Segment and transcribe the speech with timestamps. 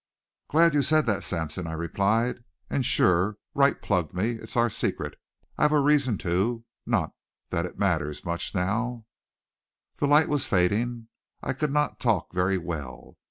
[0.49, 2.43] "Glad you said that, Sampson," I replied.
[2.71, 4.31] "And sure Wright plugged me.
[4.31, 5.15] It's our secret.
[5.59, 7.11] I've a reason, too, not
[7.51, 9.05] that it matters much now."
[9.97, 11.09] The light was fading.
[11.43, 13.17] I could not talk very well.